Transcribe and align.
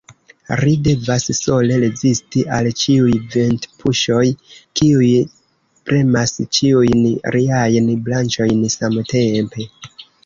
Ri 0.59 0.71
devas 0.85 1.25
sole 1.39 1.75
rezisti 1.83 2.45
al 2.59 2.69
ĉiuj 2.83 3.11
ventpuŝoj, 3.35 4.23
kiuj 4.81 5.11
premas 5.91 6.35
ĉiujn 6.59 7.07
riajn 7.37 7.93
branĉojn 8.09 8.65
samtempe. 8.79 9.69